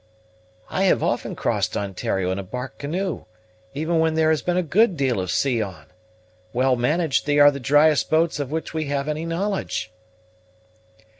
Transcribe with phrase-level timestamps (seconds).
[0.71, 3.25] "I have often crossed Ontario in a bark canoe,
[3.75, 5.85] even when there has been a good deal of sea on.
[6.53, 9.91] Well managed, they are the driest boats of which we have any knowledge."